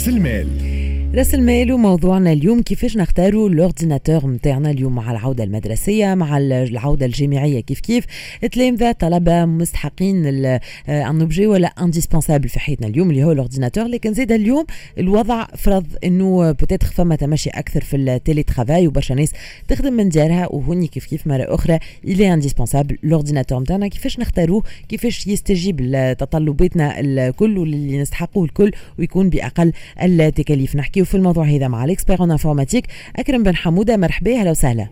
رأس 0.00 0.08
المال. 0.08 0.69
راس 1.14 1.34
المال 1.34 1.72
وموضوعنا 1.72 2.32
اليوم 2.32 2.62
كيفاش 2.62 2.96
نختاروا 2.96 3.48
ال 3.48 3.55
ordinateur 3.55 4.26
نتاعنا 4.26 4.70
اليوم 4.70 4.94
مع 4.94 5.10
العودة 5.10 5.44
المدرسية 5.44 6.14
مع 6.14 6.38
العودة 6.38 7.06
الجامعية؟ 7.06 7.60
كيف 7.60 7.80
كيف؟ 7.80 8.04
التلامذه 8.44 8.92
طلبة 8.92 9.44
مستحقين 9.44 10.26
أن 10.26 11.20
اوبجي 11.20 11.46
ولا 11.46 11.68
indispensable 11.68 12.48
في 12.48 12.60
حياتنا 12.60 12.86
اليوم 12.86 13.10
اللي 13.10 13.24
هو 13.24 13.32
ال 13.32 13.36
ordinateur. 13.36 13.84
لكن 13.84 14.14
زيد 14.14 14.32
اليوم 14.32 14.64
الوضع 14.98 15.46
فرض 15.56 15.86
إنه 16.04 16.52
peut-être 16.52 16.86
فما 16.86 17.16
تمشي 17.16 17.50
أكثر 17.50 17.80
في 17.80 17.96
ال 17.96 18.42
télétravail 18.42 18.86
وبرشا 18.86 19.14
ناس 19.14 19.32
تخدم 19.68 19.92
من 19.92 20.08
دارها 20.08 20.46
وهوني 20.52 20.86
كيف 20.86 21.06
كيف 21.06 21.26
مرة 21.26 21.54
أخرى 21.54 21.78
الي 22.04 22.34
indispensable 22.34 22.98
ال 23.04 23.09
ordinateur 23.09 23.60
نتاعنا 23.60 23.88
كيفاش 23.88 24.18
نختاروه 24.18 24.62
كيفاش 24.88 25.26
يستجيب 25.26 25.80
لتطلباتنا 25.80 27.00
الكل 27.00 27.58
واللي 27.58 28.00
نستحقوه 28.00 28.44
الكل 28.44 28.72
ويكون 28.98 29.30
بأقل 29.30 29.72
التكاليف؟ 30.02 30.76
نحكي 30.76 30.99
نحكيو 31.00 31.04
في 31.12 31.14
الموضوع 31.14 31.44
هذا 31.44 31.68
مع 31.68 31.84
ال 31.84 31.89
expert 31.89 32.20
en 32.20 32.30
informatique 32.30 32.84
أكرم 33.16 33.42
بن 33.42 33.56
حموده 33.56 33.96
مرحبا 33.96 34.34
أهلا 34.40 34.50
وسهلا. 34.50 34.88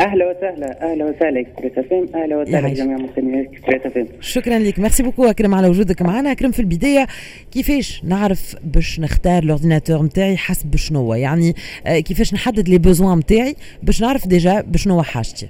أهلا 0.00 0.24
وسهلا 0.30 0.92
أهلا 0.92 1.04
وسهلا 1.04 1.40
اكسبريس 1.40 1.92
أهلا 2.14 2.36
وسهلا 2.36 2.68
جميع 2.68 2.96
مستمعي 2.96 3.48
اكسبريس 3.68 4.06
شكرا 4.20 4.58
لك. 4.58 4.78
merci 4.78 5.02
beaucoup 5.02 5.24
أكرم 5.24 5.54
على 5.54 5.68
وجودك 5.68 6.02
معنا. 6.02 6.32
أكرم 6.32 6.50
في 6.50 6.60
البداية 6.60 7.06
كيفاش 7.52 8.04
نعرف 8.04 8.56
باش 8.64 9.00
نختار 9.00 9.42
ال 9.42 9.48
ordinateur 9.48 10.02
نتاعي 10.02 10.36
حسب 10.36 10.76
شنو 10.76 11.14
يعني 11.14 11.54
آه، 11.86 11.98
كيفاش 11.98 12.34
نحدد 12.34 12.68
les 12.68 12.78
besoins 12.78 13.18
نتاعي 13.18 13.56
باش 13.82 14.02
نعرف 14.02 14.26
déjà 14.28 14.60
بشنو 14.60 15.02
حاجتي؟ 15.02 15.48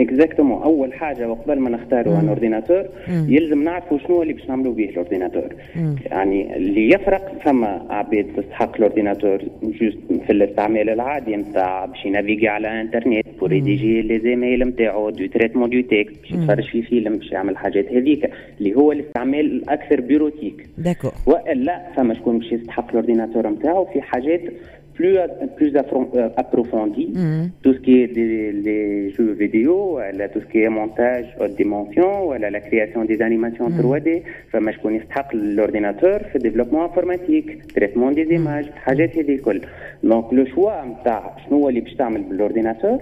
exactement 0.00 0.62
اول 0.62 0.92
حاجة 0.94 1.28
وقبل 1.30 1.58
ما 1.60 1.70
نختاروا 1.70 2.18
un 2.20 2.28
ordinateur 2.28 2.84
يلزم 3.08 3.62
نعرفوا 3.62 3.98
شنو 3.98 4.22
اللي 4.22 4.32
باش 4.32 4.48
نعملوا 4.48 4.74
به 4.74 4.84
ال 4.84 4.90
ordinateur 4.90 5.48
يعني 6.06 6.56
اللي 6.56 6.88
يفرق 6.90 7.32
فما 7.44 7.86
عباد 7.90 8.26
تستحق 8.36 8.76
ال 8.76 8.82
ordinateur 8.82 9.38
juste 9.62 9.98
في 10.26 10.30
الاستعمال 10.32 10.90
العادي 10.90 11.36
نتاع 11.36 11.84
باش 11.86 12.04
ي 12.04 12.09
naviguer 12.09 12.48
على 12.48 12.80
انترنت 12.80 13.26
pour 13.40 13.50
rédiger 13.50 14.02
les 14.02 14.18
emails 14.18 14.68
نتاعو 14.68 15.10
du 15.10 15.26
traitement 15.26 15.70
de 15.70 15.80
texte 15.80 16.20
باش 16.20 16.30
يتفرج 16.32 16.64
في 16.70 16.82
فيلم 16.82 17.16
باش 17.16 17.32
يعمل 17.32 17.56
حاجات 17.56 17.92
هذيك 17.92 18.30
اللي 18.58 18.74
هو 18.74 18.92
الاستعمال 18.92 19.40
الاكثر 19.40 20.00
bureautique 20.00 20.66
d'accord 20.78 21.12
والا 21.26 21.82
فما 21.96 22.14
شكون 22.14 22.38
باش 22.38 22.52
يستحق 22.52 22.88
ال 22.88 22.94
ordinateur 22.94 23.48
نتاعو 23.48 23.84
في 23.84 24.00
حاجات 24.02 24.40
plus, 24.95 25.17
plus 25.57 25.75
euh, 25.75 26.29
approfondi, 26.37 27.07
mm. 27.07 27.51
tout 27.63 27.73
ce 27.73 27.79
qui 27.79 28.01
est 28.01 28.07
des, 28.07 28.51
les 28.51 29.11
jeux 29.11 29.31
vidéo, 29.31 29.99
tout 30.33 30.41
ce 30.41 30.45
qui 30.51 30.59
est 30.61 30.69
montage 30.69 31.25
haute 31.39 31.55
dimension, 31.55 32.31
la 32.33 32.59
création 32.59 33.05
des 33.05 33.21
animations 33.21 33.69
mm. 33.69 33.81
3D, 33.81 34.09
فما 34.51 34.71
شكون 34.71 34.95
يستحق 34.95 35.35
l'ordinateur 35.35 36.19
في 36.31 36.39
développement 36.39 36.83
informatique, 36.83 37.73
traitement 37.75 38.11
des 38.11 38.27
images, 38.31 38.69
حاجات 38.75 39.17
هذه 39.17 39.35
الكل. 39.35 39.61
Donc 40.03 40.31
le 40.31 40.45
choix 40.45 40.85
نتاع 40.85 41.37
شنو 41.47 41.57
هو 41.57 41.69
اللي 41.69 41.81
باش 41.81 41.93
تعمل 41.93 42.23
بالordinateur 42.29 42.99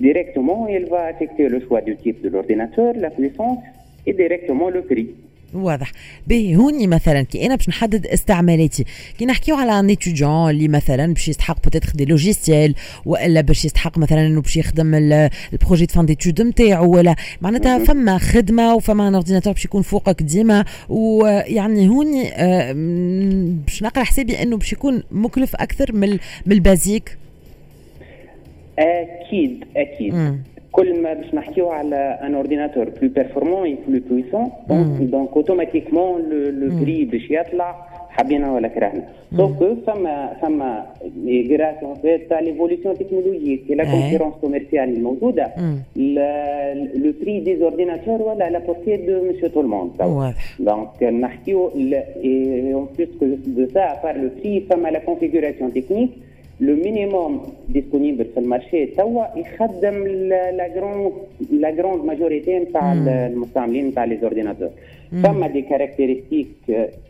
directement 0.00 0.68
il 0.68 0.86
va 0.86 1.02
affecter 1.12 1.48
le 1.48 1.60
choix 1.60 1.80
du 1.80 1.96
type 1.96 2.22
de 2.22 2.28
l'ordinateur, 2.28 2.92
la 2.96 3.10
puissance 3.10 3.58
et 4.06 4.12
directement 4.12 4.70
le 4.70 4.82
prix. 4.82 5.08
واضح. 5.53 5.91
به 6.27 6.55
هوني 6.55 6.87
مثلا 6.87 7.21
كي 7.21 7.45
أنا 7.45 7.55
باش 7.55 7.69
نحدد 7.69 8.07
استعمالاتي 8.07 8.85
كي 9.19 9.25
نحكيو 9.25 9.55
على 9.55 9.79
un 9.79 9.89
étudiant 9.89 10.49
اللي 10.49 10.67
مثلا 10.67 11.13
باش 11.13 11.27
يستحق 11.27 11.63
peut-être 11.63 11.89
des 11.95 12.05
logiciels 12.05 12.75
وإلا 13.05 13.41
باش 13.41 13.65
يستحق 13.65 13.97
مثلا 13.97 14.27
إنه 14.27 14.41
باش 14.41 14.57
يخدم 14.57 14.95
ال 15.53 15.58
projet 15.58 15.87
fin 15.87 16.05
d'études 16.05 16.41
نتاعو 16.41 16.95
ولا 16.95 17.15
معناتها 17.41 17.79
فما 17.85 18.17
خدمة 18.17 18.75
وفما 18.75 19.07
un 19.07 19.13
ordinateur 19.15 19.53
باش 19.53 19.65
يكون 19.65 19.81
فوقك 19.81 20.21
ديما. 20.23 20.65
ويعني 20.89 21.89
هوني 21.89 22.29
آه، 22.33 22.71
باش 23.65 23.83
نقرأ 23.83 24.03
حسابي 24.03 24.41
إنه 24.41 24.57
باش 24.57 24.73
يكون 24.73 25.03
مكلف 25.11 25.55
أكثر 25.55 25.93
من 25.93 26.09
من 26.45 26.51
ال 26.51 26.58
basique. 26.58 27.17
أكيد 28.79 29.63
أكيد. 29.77 30.13
مم. 30.13 30.43
كل 30.73 31.01
ما 31.01 31.13
باش 31.13 31.33
نحكيو 31.33 31.69
على 31.69 31.95
un 31.95 32.35
ordinateur 32.35 32.89
plus 32.89 33.09
performant 33.09 33.63
et 33.63 33.77
plus 33.87 34.01
puissant 34.09 34.49
donc 34.99 35.29
automatiquement 35.35 36.21
le 36.59 36.79
prix 36.79 37.05
باش 37.05 37.31
يطلع 37.31 37.75
حبينا 38.09 38.53
ولا 38.53 38.67
كرهنا. 38.67 39.03
sauf 39.37 39.59
que 39.59 39.75
فما 39.87 40.33
فما 40.41 40.85
grâce 41.51 41.75
تاع 42.29 42.39
l'évolution 42.39 42.97
technologique 42.97 43.61
la 43.69 43.83
concurrence 43.83 44.33
commerciale 44.41 44.89
الموجوده 44.89 45.47
le 45.95 47.13
prix 47.21 47.39
des 47.39 47.63
ordinateurs 47.63 48.21
ولا 48.21 48.49
à 48.49 48.52
la 48.52 48.59
portée 48.59 48.97
de 48.97 49.29
monsieur 49.29 49.49
tout 49.49 49.61
le 49.61 49.70
monde 49.70 49.91
donc 50.59 51.03
نحكيو 51.03 51.67
en 51.67 52.87
plus 53.21 53.39
de 53.47 53.67
ça 53.73 53.99
par 54.03 54.17
le 54.17 54.29
prix 54.39 54.59
فما 54.69 54.87
la 54.87 54.99
configuration 54.99 55.73
technique 55.73 56.09
le 56.61 56.75
minimum 56.75 57.41
disponible 57.69 58.25
في 58.25 58.39
ال 58.39 58.46
marché 58.46 58.85
توا 58.85 59.25
يخدم 59.39 60.07
la 60.57 60.67
grande 60.75 61.11
la 61.51 61.71
grande 61.71 62.05
majorité 62.05 62.59
نتاع 62.59 62.93
المستعملين 63.27 63.87
نتاع 63.87 64.03
les 64.05 64.17
ordinateurs 64.17 64.69
فما 65.23 65.47
des 65.47 65.61
caractéristiques 65.61 66.47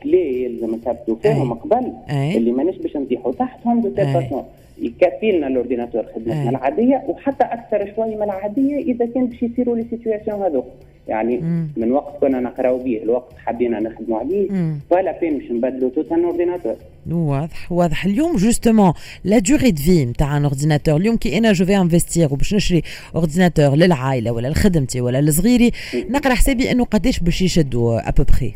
clés 0.03 0.43
يلزم 0.43 0.75
نثبتوا 0.75 1.15
فيهم 1.15 1.53
قبل 1.53 1.93
اللي 2.37 2.51
مانيش 2.51 2.77
باش 2.77 2.97
نطيحوا 2.97 3.31
تحتهم 3.31 3.81
de 3.81 3.89
telle 3.89 4.05
façon 4.13 4.43
يكفي 4.81 5.31
لنا 5.31 5.47
ال 5.47 5.53
ordinateur 5.53 6.05
خدمتنا 6.15 6.49
العادية 6.49 7.03
وحتى 7.07 7.43
أكثر 7.43 7.93
شوية 7.95 8.15
من 8.15 8.23
العادية 8.23 8.77
إذا 8.77 9.05
كان 9.05 9.25
باش 9.25 9.43
يصيروا 9.43 9.77
les 9.77 9.85
situations 9.89 10.41
هذوك. 10.41 10.65
يعني 11.07 11.37
مم. 11.37 11.67
من 11.77 11.91
وقت 11.91 12.21
كنا 12.21 12.39
نقراو 12.39 12.77
به 12.77 12.99
الوقت 13.03 13.33
حبينا 13.45 13.79
نخدموا 13.79 14.19
عليه 14.19 14.49
فلا 14.89 15.19
بين 15.19 15.37
باش 15.37 15.51
نبدلوا 15.51 15.89
tout 15.89 16.11
un 16.11 16.23
ordinateur. 16.23 16.75
واضح 17.11 17.71
واضح. 17.71 18.05
اليوم 18.05 18.35
justement 18.35 18.93
la 19.23 19.39
durée 19.39 19.71
de 19.71 19.81
vie 19.81 20.05
نتاع 20.05 20.37
un 20.37 20.43
ordinateur 20.43 20.97
اليوم 20.97 21.17
كي 21.17 21.37
أنا 21.37 21.51
je 21.53 21.65
vais 21.65 21.77
investir 21.77 22.33
وباش 22.33 22.53
نشري 22.53 22.81
اورديناتور 23.15 23.75
للعائلة 23.75 24.31
ولا 24.31 24.47
لخدمتي 24.47 25.01
ولا 25.01 25.21
لصغيري 25.21 25.71
نقرأ 26.09 26.33
حسابي 26.33 26.71
إنه 26.71 26.83
قداش 26.83 27.19
باش 27.19 27.41
يشدوا 27.41 28.09
ابوبخي 28.09 28.53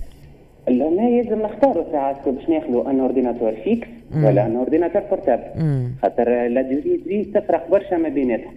ما 0.69 1.09
يلزم 1.09 1.41
نختاروا 1.41 1.83
ساعات 1.91 2.15
باش 2.29 2.49
ناخذوا 2.49 2.89
un 2.89 2.99
ordinateur 2.99 3.51
fixe 3.51 3.87
ولا 4.23 4.45
un 4.45 4.55
ordinateur 4.55 5.01
portable 5.09 5.43
خاطر 6.01 6.47
la 6.47 6.61
durée 6.61 6.97
de 7.07 7.23
تفرق 7.23 7.69
برشا 7.71 7.95
ما 7.95 8.09
بيناتهم. 8.09 8.53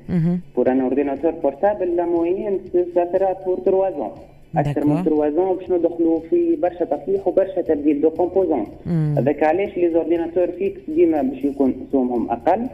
pour 0.56 0.72
un 0.72 0.80
ordinateur 0.80 1.30
portable 1.30 1.96
la 1.96 2.04
moyenne 2.06 2.58
ça 2.94 3.07
fera 3.07 3.32
pour 3.46 3.58
3 3.64 3.90
ans 3.96 4.10
أكثر 4.56 4.84
من 4.86 5.04
3 5.04 5.30
زون 5.30 5.56
باش 5.56 5.70
ندخلوا 5.70 6.20
في 6.30 6.56
برشا 6.62 6.84
تصليح 6.84 7.28
وبرشا 7.28 7.60
تبديل 7.60 8.00
de 8.00 8.10
composants 8.10 8.66
هذاك 9.18 9.42
علاش 9.42 9.76
les 9.76 9.96
ordinateurs 9.96 10.46
fixes 10.46 10.80
ديما 10.88 11.22
باش 11.22 11.44
يكون 11.44 11.74
سومهم 11.92 12.30
أقل. 12.30 12.66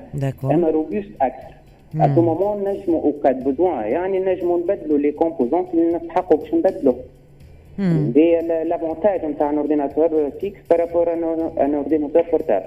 أما 0.55 0.69
robustes 0.71 1.11
أكثر. 1.23 1.55
à 2.01 2.07
tout 2.15 2.23
moment 2.23 2.65
نجموا 2.69 3.03
au 3.03 3.13
cas 3.25 3.37
de 3.37 3.45
besoin 3.45 3.85
يعني 3.87 4.19
نجموا 4.19 4.59
نبدلوا 4.59 4.99
les 4.99 5.13
composants 5.13 5.67
اللي 5.75 5.97
نستحقوا 5.97 6.39
باش 6.39 6.55
نبدلوا 6.55 6.95
de 8.13 8.37
l'avantage 8.41 9.25
نتاع 9.25 9.51
un 9.51 9.59
ordinateur 9.59 10.31
fixe 10.41 10.59
par 10.71 11.13
rapport 11.61 11.75
un 11.75 12.23
ordinateur 12.33 12.65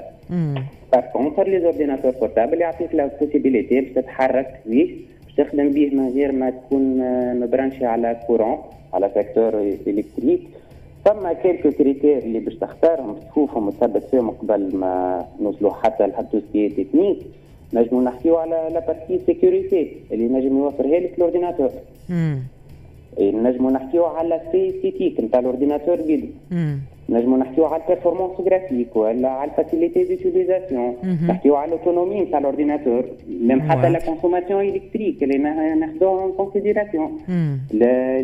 portable 0.94 1.02
par 1.14 1.48
contre 1.48 1.66
l'ordinateur 1.66 2.12
portable 2.12 2.62
يعطيك 2.62 2.96
la 2.96 3.10
possibilité 3.22 3.82
باش 3.82 3.92
تتحرك 3.96 4.60
به 4.66 4.96
باش 5.26 5.36
تخدم 5.48 5.70
به 5.70 5.90
من 5.96 6.10
غير 6.10 6.32
ما 6.32 6.50
تكون 6.50 6.84
م 7.40 7.46
branché 7.46 7.86
على 7.86 8.20
courant 8.28 8.58
على 8.94 9.12
secteur 9.14 9.60
électrique 9.88 10.42
ثم 11.06 11.32
quelques 11.44 11.72
critères 11.72 12.18
اللي 12.18 12.40
باش 12.40 12.56
تختارهم 12.56 13.16
تشوفهم 13.32 13.68
وتثبت 13.68 14.04
فيهم 14.12 14.30
قبل 14.32 14.76
ما 14.76 15.26
نوصلوا 15.42 15.72
حتى 15.74 16.08
لهال 16.08 16.26
dossier 16.26 16.70
technique 16.70 17.18
نجموا 17.74 18.02
نحكيو 18.02 18.36
على 18.38 18.70
la 18.74 18.80
partie 18.80 19.20
sécurité 19.26 19.92
اللي 20.12 20.28
نجم 20.28 20.58
يوفرها 20.58 21.00
لك 21.00 21.14
ال 21.18 21.23
ordinateur 21.23 21.70
نجموا 23.22 23.72
نحكيو 23.72 24.06
على 24.06 24.42
l'esthétique 24.52 25.20
نتاع 25.20 25.40
ال 25.40 25.45
ordinateur 25.45 25.96
جديد 26.02 26.32
نجموا 27.10 27.38
نحكيو 27.38 27.66
على 27.66 27.82
ال 27.84 27.89
performance 27.89 28.42
graphique 28.42 28.96
ولا 28.96 29.30
على 29.30 29.52
ال 29.52 29.58
facilité 29.58 30.04
d'utilisation 30.04 30.96
نحكيو 31.28 31.56
على 31.56 31.74
ال 31.74 31.79
autonomie 31.79 32.22
نتاع 32.22 32.40
ال 32.40 32.46
ordinateur 32.46 33.06
même 33.42 33.62
حتى 33.62 33.90
la 33.90 34.00
consommation 34.00 34.62
électrique 34.66 35.24
اللي 35.24 35.38
ناخذوها 35.38 36.26
en 36.26 36.32
considération 36.32 37.18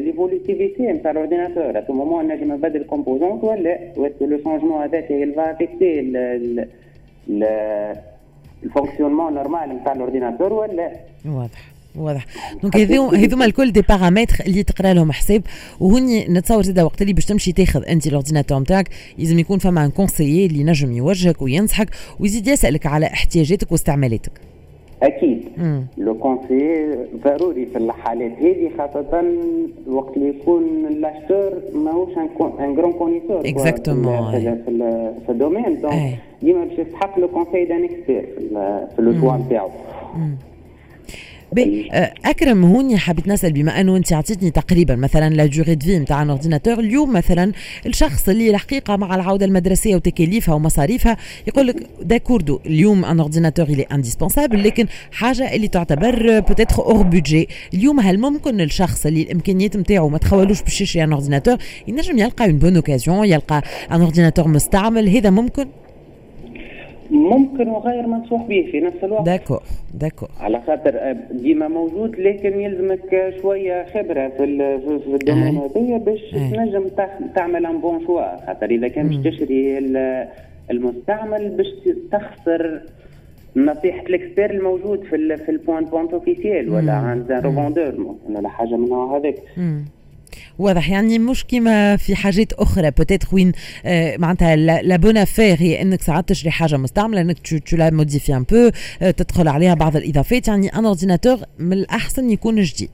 l'évolutivité 0.06 0.84
نتاع 0.84 1.12
ال 1.12 1.18
ordinateur 1.18 1.78
à 1.78 1.86
un 1.92 2.00
moment 2.00 2.28
نجم 2.28 2.54
نبدل 2.54 2.84
composante 2.84 3.44
ولا 3.44 3.80
le 4.22 4.38
changement 4.44 4.81
هذاك 4.81 5.08
va 5.38 5.46
affecter 5.56 6.66
ال 8.63 8.68
fonctionnement 8.68 9.34
normal 9.34 9.69
نتاع 9.70 9.94
ال 9.94 9.99
ordinateur 9.99 10.54
ولا. 10.54 10.92
واضح. 11.26 11.75
واضح. 11.97 12.25
donc 12.62 12.78
هذوما 12.77 13.45
الكل 13.45 13.71
des 13.72 13.81
paramètres 13.81 14.46
اللي 14.45 14.63
تقرا 14.63 14.94
لهم 14.94 15.12
حساب 15.12 15.42
وهني 15.80 16.27
نتصور 16.27 16.63
زاد 16.63 16.80
وقت 16.80 17.01
اللي 17.01 17.13
باش 17.13 17.25
تمشي 17.25 17.51
تاخذ 17.51 17.83
أنت 17.89 18.07
ال 18.07 18.12
ordinateur 18.12 18.60
نتاعك 18.59 18.89
لازم 19.18 19.39
يكون 19.39 19.57
فما 19.59 19.86
un 19.86 19.90
conseiller 19.90 20.46
اللي 20.45 20.63
نجم 20.63 20.92
يوجهك 20.92 21.42
وينصحك 21.42 21.89
ويزيد 22.19 22.47
يسألك 22.47 22.86
على 22.86 23.06
احتياجاتك 23.06 23.71
واستعمالاتك. 23.71 24.31
أكيد. 25.03 25.44
le 25.98 26.16
conseil 26.18 26.96
ضروري 27.24 27.65
في 27.65 27.77
الحالات 27.77 28.31
هذه 28.31 28.71
خاصة 28.77 29.24
وقت 29.88 30.18
اللي 30.18 30.30
يكون 30.30 30.63
l'acheteur 31.02 31.54
ماهوش 31.74 32.18
un 32.60 32.75
grand 32.78 32.94
connaisseur 32.94 33.42
exactement 33.46 34.31
في 35.25 35.30
ال 35.30 35.35
domaine. 35.35 35.81
donc 35.81 36.18
ديما 36.42 36.65
باش 36.65 36.80
يستحق 36.80 37.19
le 37.19 37.28
conseil 37.28 37.66
d'un 37.66 37.84
expert 37.84 38.25
في 38.95 39.01
le 39.02 39.19
choix 39.19 39.38
نتاعو 39.38 39.69
أكرم 42.25 42.66
هوني 42.66 42.98
حبيت 42.98 43.28
نسأل 43.28 43.54
بما 43.54 43.81
أنه 43.81 43.98
أنت 43.98 44.13
أعطيتني 44.13 44.52
تقريبا 44.52 44.96
مثلا 44.96 45.34
la 45.34 45.46
durée 45.46 45.75
de 45.75 45.86
vie 45.86 46.00
نتاع 46.00 46.22
un 46.22 46.30
ordinateur 46.30 46.80
اليوم 46.80 47.13
مثلا 47.13 47.52
الشخص 47.86 48.30
اللي 48.30 48.50
الحقيقة 48.50 48.96
مع 48.96 49.16
العودة 49.16 49.46
المدرسية 49.46 49.96
وتكاليفها 49.96 50.56
ومصاريفها 50.56 51.18
يقول 51.48 51.68
لك 51.68 51.88
d'accord 52.02 52.60
اليوم 52.66 53.06
un 53.06 53.19
ordinateur 53.19 53.66
اللي 53.66 53.84
indispensable 53.84 54.63
لكن 54.63 54.88
حاجة 55.12 55.56
اللي 55.56 55.68
تعتبر 55.68 56.40
peut-être 56.40 56.80
hors 56.80 57.04
budget 57.04 57.50
اليوم 57.74 58.00
هل 58.00 58.19
ممكن 58.19 58.62
الشخص 58.62 59.06
اللي 59.06 59.22
الإمكانيات 59.22 59.78
نتاعو 59.78 60.10
ما 60.10 60.18
تخولوش 60.18 60.62
باش 60.62 60.81
يشري 60.81 61.04
un 61.04 61.13
ordinateur 61.13 61.57
ينجم 61.88 62.18
يلقى 62.18 62.46
une 62.46 62.57
bonne 62.60 62.75
occasion 62.75 63.25
يلقى 63.28 63.62
un 63.92 64.02
ordinateur 64.02 64.48
مستعمل 64.48 65.10
هذا 65.10 65.30
ممكن؟ 65.30 65.68
ممكن 67.12 67.69
وغير 67.69 68.07
منصوح 68.07 68.42
به 68.48 68.68
في 68.72 68.80
نفس 68.80 69.04
الوقت. 69.04 69.25
d'accord 69.25 69.63
d'accord 69.94 70.30
على 70.40 70.62
خاطر 70.68 70.96
آه، 70.96 71.16
ديما 71.31 71.68
موجود 71.68 72.19
لكن 72.19 72.60
يلزمك 72.60 73.34
شوية 73.42 73.86
خبرة 73.94 74.28
في 74.28 74.57
في 75.00 75.16
ال 75.16 75.21
domaine 75.21 75.57
هذايا 75.57 75.98
باش 75.98 76.22
تنجم 76.31 76.84
تعمل 77.36 77.66
un 77.66 77.81
bon 77.81 78.06
choix 78.06 78.46
خاطر 78.48 78.69
إذا 78.69 78.88
كان 78.88 79.07
باش 79.07 79.18
تشري 79.18 79.78
المستعمل 80.72 81.50
باش 81.50 81.68
تخسر 82.12 82.81
نصيحة 83.56 84.02
ال 84.02 84.09
expert 84.09 84.52
الموجود 84.52 85.04
في 85.04 85.38
في 85.38 85.50
ال 85.50 85.54
point 85.54 85.77
de 85.77 85.86
vente 85.86 86.13
officiel 86.13 86.69
ولا 86.69 86.94
عند 86.94 87.31
revendeur 87.31 88.16
ولا 88.30 88.50
حاجة 88.50 88.75
من 88.75 88.92
هذاك. 88.92 89.36
واضح. 90.60 90.89
يعني 90.89 91.19
مش 91.19 91.45
كما 91.45 91.98
في 91.98 92.16
حاجات 92.16 92.54
أخرى. 92.54 92.92
peut-être 92.92 93.28
وين 93.33 93.51
آه 93.86 94.18
معناتها 94.18 94.56
la 94.56 94.96
bonne 94.96 95.18
affaire 95.18 95.57
هي 95.60 95.81
إنك 95.81 96.01
ساعات 96.01 96.30
تشري 96.30 96.51
حاجة 96.51 96.77
مستعملة 96.77 97.22
إنك 97.22 97.38
tu 97.40 97.78
la 97.78 97.90
modifies 97.90 98.36
un 98.36 98.44
peu 98.44 98.69
تدخل 99.00 99.48
عليها 99.48 99.74
بعض 99.74 99.95
الإضافات. 99.95 100.48
يعني 100.48 100.68
un 100.68 100.86
ordinateur 100.86 101.38
من 101.60 101.74
الأحسن 101.74 102.30
يكون 102.30 102.62
جديد. 102.62 102.89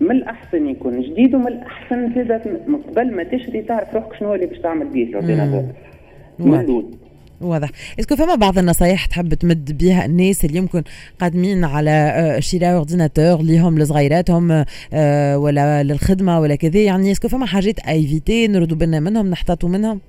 من 0.00 0.10
الأحسن 0.10 0.66
يكون 0.66 1.02
جديد 1.02 1.34
ومن 1.34 1.46
الأحسن 1.46 2.14
زاد 2.14 2.60
قبل 2.88 3.16
ما 3.16 3.24
تشري 3.24 3.62
تعرف 3.62 3.94
روحك 3.94 4.18
شنو 4.20 4.34
اللي 4.34 4.46
باش 4.46 4.58
تعمل 4.58 4.88
به 4.88 5.02
ال 5.02 5.08
ordinateur 5.08 5.64
واضح. 7.40 7.68
est-ce 8.00 8.11
que 8.11 8.16
فما 8.16 8.34
بعض 8.34 8.58
النصايح 8.58 9.06
تحب 9.06 9.34
تمد 9.34 9.78
بها 9.78 10.04
الناس 10.04 10.44
اللي 10.44 10.58
يمكن 10.58 10.82
قادمين 11.20 11.64
على 11.64 11.90
آه، 11.90 12.40
شراء 12.40 12.74
ordinateur 12.74 13.42
ليهم 13.42 13.78
لصغيراتهم 13.78 14.64
آه، 14.94 15.38
ولا 15.38 15.82
للخدمة 15.82 16.40
ولا 16.40 16.54
كذا؟ 16.54 16.80
يعني 16.80 17.12
est-ce 17.12 17.23
que 17.23 17.28
فما 17.28 17.46
حاجات 17.46 17.78
à 17.78 17.88
éviter 17.88 18.46
نردوا 18.46 18.76
بالنا 18.76 19.00
منهم 19.00 19.30
نحتاطوا 19.30 19.68
منهم؟ 19.68 20.00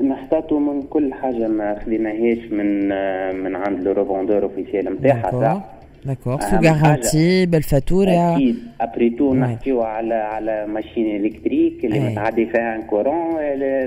نحتاطوا 0.00 0.60
من 0.60 0.82
كل 0.82 1.14
حاجة 1.14 1.48
ما 1.48 1.78
خديناهاش 1.84 2.38
من 2.50 2.92
آه، 2.92 3.32
من 3.32 3.56
عند 3.56 3.80
le 3.82 3.92
revendeur 3.92 4.42
officiel 4.42 4.94
نتاعها 4.94 5.74
d'accord 6.06 6.40
sous 6.40 6.56
garantie 6.56 7.46
بالفاتوره 7.46 8.36
أكيد. 8.36 8.56
après 8.80 9.10
tout 9.10 9.34
نحكيو 9.34 9.82
على 9.82 10.14
على 10.14 10.66
machine 10.66 11.16
électrique 11.24 11.84
اللي 11.84 12.00
متعدي 12.00 12.46
فيها 12.46 12.76
en 12.76 12.82
courant 12.82 13.36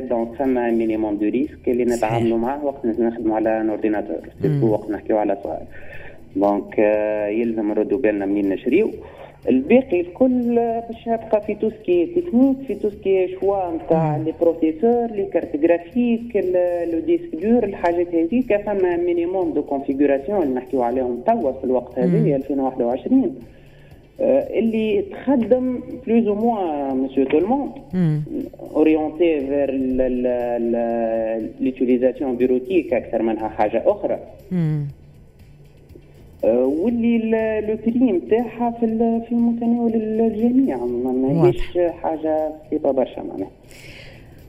donc 0.10 0.34
فما 0.40 0.72
minimum 0.72 1.18
de 1.18 1.26
risques 1.26 1.68
اللي 1.68 1.86
نتعاملوا 1.86 2.38
معاه 2.38 2.66
وقت 2.66 2.86
نخدموا 2.86 3.36
على 3.36 3.62
un 3.62 3.70
ordinateur 3.70 4.18
وقت 4.62 4.90
نحكيو 4.92 5.18
على 5.18 5.38
صغار 5.44 5.62
donc 6.36 6.78
يلزم 7.30 7.70
نردوا 7.72 7.98
بالنا 8.00 8.26
منين 8.26 8.50
نشريو 8.50 8.92
الباقي 9.50 10.02
الكل 10.02 10.56
باش 10.90 11.08
يبقى 11.08 11.42
في 11.42 11.56
tout 11.56 11.78
ce 11.78 11.89
qui 11.89 12.06
technique 12.06 12.58
في 12.68 12.76
tout 12.76 12.99
ce 12.99 13.10
qui 13.10 13.28
choix 13.40 13.76
نتاع 13.76 14.18
les 14.18 14.34
processeurs 14.42 15.06
les 15.12 15.26
cartes 15.34 15.56
graphiques 15.56 16.36
les 16.94 17.00
disques 17.00 17.36
durs 17.36 17.64
الحاجات 17.64 18.16
هذيك 18.16 18.62
فما 18.62 18.98
minimum 18.98 19.54
de 19.54 19.62
configuration 19.64 20.44
اللي 20.44 20.54
نحكيو 20.56 20.82
عليهم 20.82 21.22
توا 21.28 21.52
في 21.52 21.64
الوقت 21.64 22.00
هذا 22.00 22.36
2021 22.36 23.36
اللي 24.20 25.02
تخدم 25.12 25.80
plus 26.08 26.28
ou 26.28 26.36
moins 26.36 26.98
monsieur 26.98 27.26
tout 27.26 27.38
le 27.38 27.47
monde 27.47 27.72
orienté 28.76 29.48
vers 29.48 29.72
l'utilisation 31.60 32.36
bureautique 32.36 32.94
أكثر 32.94 33.22
منها 33.22 33.48
حاجة 33.48 33.84
أخرى. 33.86 34.20
آه، 34.54 34.84
واللي 36.44 37.18
le 37.68 37.78
prix 37.86 38.12
نتاعها 38.12 38.72
في 38.80 38.86
في 39.30 39.36
متناول 39.36 39.92
الجميع. 39.96 40.78
ماهيش 40.78 41.78
حاجة 42.04 42.50
بسيطة 42.68 42.92
برشا 42.92 43.22
معناها. 43.22 43.50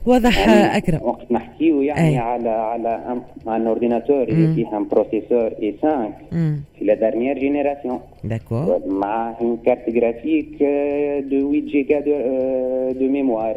واضح 0.05 0.47
يعني 0.47 0.77
أكرم. 0.77 0.99
وقت 1.03 1.31
نحكيو 1.31 1.81
يعني 1.81 2.09
أي. 2.09 2.17
على 2.17 2.49
على 2.49 3.17
un 3.47 3.67
ordinateur 3.67 4.23
اللي 4.23 4.55
فيه 4.55 4.77
un 4.77 4.87
processeur 4.87 5.51
i5 5.61 6.09
في 6.79 6.85
la 6.85 6.93
dernière 6.93 7.39
génération 7.39 7.99
d'accord 8.23 8.81
مع 8.87 9.33
une 9.41 9.57
carte 9.65 9.89
graphique 9.89 10.63
de 11.31 11.51
8 11.51 11.61
giga 11.61 11.99
de, 11.99 12.11
de 12.99 13.11
mémoire 13.11 13.55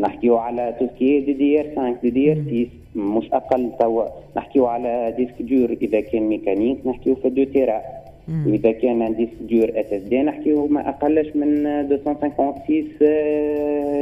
نحكيو 0.00 0.36
على 0.36 0.74
tout 0.80 0.86
ce 0.96 1.06
qui 1.06 1.20
DDR 1.20 1.66
5 1.76 1.96
DDR 2.02 2.36
6 2.36 2.66
مش 2.96 3.32
أقل 3.32 3.70
توا. 3.80 4.04
نحكيو 4.36 4.66
على 4.66 5.14
disque 5.16 5.42
dur 5.42 5.76
إذا 5.82 6.00
كان 6.00 6.22
ميكانيك 6.22 6.86
نحكيو 6.86 7.14
في 7.14 7.28
deux 7.28 7.44
téra. 7.44 7.80
وإذا 8.46 8.72
كان 8.72 9.02
عندي 9.02 9.24
disque 9.24 9.42
dur 9.50 9.80
SSD 9.80 10.22
نحكيو 10.22 10.66
ما 10.66 10.88
أقلش 10.88 11.36
من 11.36 11.62
256 11.62 12.84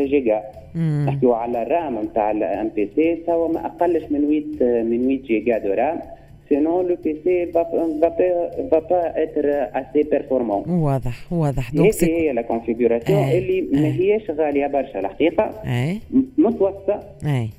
جيجا. 0.05 0.43
نحكيو 1.07 1.33
على 1.33 1.63
ال 1.63 1.72
RAM 1.72 2.01
نتاع 2.01 2.31
ال 2.31 2.71
un 2.77 2.89
PC 2.97 3.17
توا 3.27 3.49
ما 3.49 3.67
أقلش 3.67 4.05
من 4.11 4.43
8 4.59 4.83
من 4.83 4.99
8 4.99 5.23
giga 5.23 5.59
de 5.59 5.73
RAM. 5.73 5.99
Sinon 6.51 6.79
le 6.91 6.97
PC 7.05 7.25
va, 7.55 7.63
va, 7.73 8.11
va 8.73 8.81
pas 8.91 9.05
être 9.25 9.45
assez 9.81 10.05
performant. 10.15 10.63
واضح 10.69 11.33
واضح. 11.33 11.75
donc 11.75 12.05
هي 12.05 12.33
la 12.33 12.43
configuration 12.43 13.19
اللي 13.19 13.61
ما 13.73 13.95
هيش 13.95 14.31
غالية 14.31 14.67
برشا 14.67 14.99
الحقيقة. 14.99 15.51
متوسطة. 16.45 17.03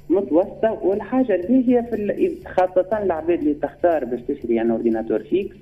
متوسطة. 0.09 0.79
والحاجة 0.83 1.35
اللي 1.35 1.69
هي 1.69 1.83
في 1.83 2.31
خاصة 2.55 3.03
العباد 3.03 3.39
اللي 3.39 3.53
تختار 3.53 4.05
باش 4.05 4.19
تشري 4.27 4.61
un 4.61 4.71
ordinateur 4.71 5.19
fixe 5.19 5.55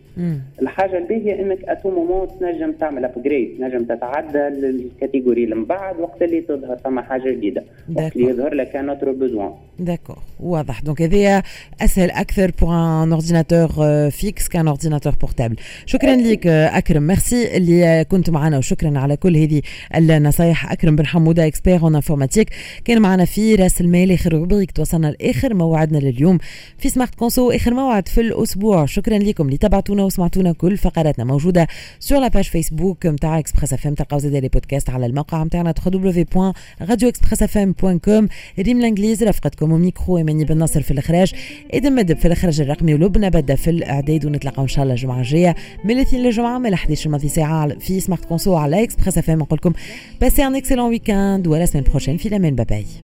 الحاجة 0.62 0.98
الباهيه 0.98 1.42
إنك 1.42 1.58
à 1.63 1.69
tout 1.69 1.92
moment 1.92 2.27
تنجم 2.40 2.72
تعمل 2.72 3.06
upgrade 3.06 3.57
تنجم 3.60 3.84
تتعدى 3.84 4.38
لل 4.38 4.57
catégorie 4.57 5.44
اللي 5.44 5.56
من 5.56 5.66
بعد 5.66 6.00
وقت 6.00 6.22
اللي 6.22 6.42
تظهر 6.42 6.78
فما 6.78 7.02
حاجة 7.02 7.31
جديدة. 7.31 7.63
وقت 7.96 8.15
اللي 8.15 8.30
يظهر 8.30 8.53
لك 8.53 8.75
un 8.75 8.89
autre 8.89 9.12
besoin 9.12 9.51
d'accord 9.79 10.17
واضح. 10.39 10.82
donc 10.82 11.01
هذايا 11.01 11.44
أسهل 11.82 12.12
أكثر 12.12 12.51
pour 12.62 12.74
un 13.03 13.12
ordinateur 13.13 13.67
fixe 14.10 14.48
كان 14.48 14.68
ordinateur 14.67 15.13
portable 15.22 15.55
شكرا 15.86 16.15
لك 16.15 16.48
أكرم. 16.48 17.03
ميرسي 17.03 17.58
اللي 17.58 18.06
كنت 18.10 18.30
معنا 18.30 18.58
وشكرا 18.58 19.00
على 19.00 19.18
كل 19.18 19.38
هذه 19.38 19.62
النصائح 19.96 20.72
أكرم 20.72 20.96
بن 20.96 21.06
حمودة 21.06 21.48
expert 21.48 21.82
en 21.82 21.96
informatique 21.96 22.50
كان 22.86 23.01
معنا 23.01 23.12
في 23.25 23.55
راس 23.55 23.82
المال 23.82 24.12
آخر 24.12 24.34
rubrique. 24.34 24.72
توصلنا 24.72 25.08
لآخر 25.08 25.53
موعدنا 25.53 25.98
لليوم 25.98 26.38
في 26.77 26.89
Smart 26.89 27.15
Conso. 27.15 27.51
آخر 27.51 27.74
موعد 27.74 28.08
في 28.08 28.22
الأسبوع. 28.22 28.86
شكرا 28.86 29.17
لكم 29.17 29.46
اللي 29.46 29.58
تبعتونا 29.58 30.03
وسمعتونا 30.03 30.53
كل 30.53 30.77
فقراتنا 30.77 31.25
موجودة 31.25 31.67
sur 32.00 32.20
la 32.20 32.27
page 32.27 32.43
Facebook 32.43 33.05
نتاع 33.05 33.39
Express 33.39 33.74
FM 33.74 33.93
تلقاو 33.93 34.20
زاد 34.20 34.36
les 34.36 34.48
podcasts 34.48 34.89
على 34.89 35.05
الموقع 35.05 35.43
نتاعنا 35.43 35.74
www.radioexpressfm.com 35.86 38.27
ريم 38.60 38.79
الإنجليز 38.79 39.24
رفقتكم 39.24 39.72
وميكرو 39.72 40.17
إيماني 40.17 40.46
بن 40.46 40.58
ناصر 40.58 40.82
في 40.82 40.91
الإخراج. 40.91 41.34
آدم 41.74 41.96
مدب 41.96 42.17
في 42.17 42.25
الإخراج 42.25 42.62
الرقمي 42.62 42.93
ولبنى 42.93 43.29
بدا 43.29 43.55
في 43.55 43.70
الإعداد. 43.70 44.25
ونتلاقاو 44.25 44.63
إن 44.63 44.70
شاء 44.70 44.84
الله 44.84 44.93
الجمعة 44.93 45.20
الجاية 45.20 45.55
من 45.86 45.91
الاثنين 45.91 46.24
للجمعة 46.24 46.58
من 46.58 46.74
11 46.74 47.05
الماضي 47.05 47.29
ساعة 47.29 47.79
في 47.79 48.00
Smart 48.00 48.25
Conso 48.25 48.55
على 48.55 48.84
Express 48.84 49.17
FM 49.17 49.39
نقول 49.39 49.58
لكم 49.58 49.74
passez 50.22 50.48
un 50.48 50.55
excellent 50.55 50.89
week-end 50.89 51.48
و 51.48 51.52
à 51.52 51.57
la 51.57 51.65
semaine 51.65 51.84
prochaine 51.84 52.17
في 52.17 52.27
الأمان. 52.27 52.55
bye 52.55 52.86